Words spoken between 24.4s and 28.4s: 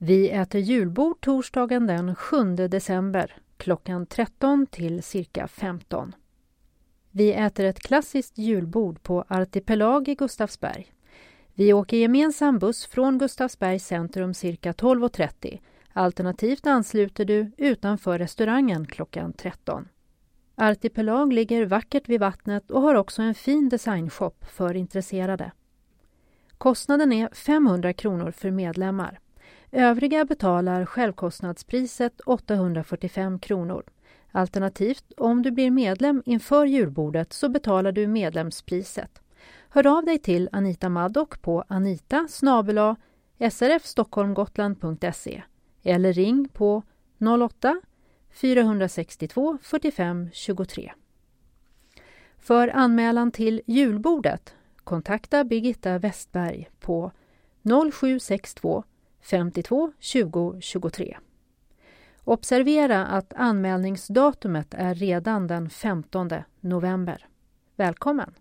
för intresserade. Kostnaden är 500 kronor